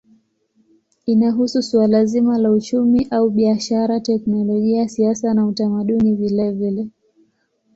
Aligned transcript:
Inahusu 1.05 1.61
suala 1.61 2.05
zima 2.05 2.37
la 2.37 2.51
uchumi 2.51 3.07
au 3.11 3.29
biashara, 3.29 3.99
teknolojia, 3.99 4.87
siasa 4.89 5.33
na 5.33 5.45
utamaduni 5.45 6.15
vilevile. 6.15 6.89